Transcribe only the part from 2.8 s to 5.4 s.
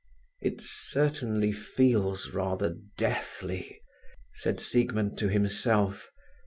deathly," said Siegmund to